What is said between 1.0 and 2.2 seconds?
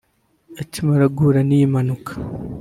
guhura n’iyi mpanuka